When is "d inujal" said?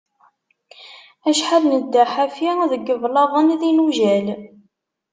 3.59-4.27